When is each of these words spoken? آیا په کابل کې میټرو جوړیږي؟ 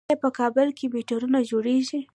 آیا 0.09 0.21
په 0.23 0.29
کابل 0.39 0.67
کې 0.77 0.85
میټرو 0.93 1.27
جوړیږي؟ 1.51 1.99